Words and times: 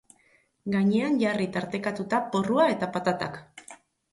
Gainean 0.75 1.19
jarri 1.25 1.47
tartekatuta 1.57 2.23
porrua 2.33 2.67
eta 2.77 2.91
patatak. 2.97 3.39